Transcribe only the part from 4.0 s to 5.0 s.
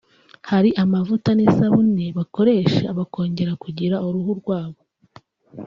uruhu rwabo